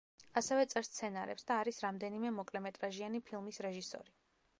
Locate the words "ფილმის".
3.29-3.63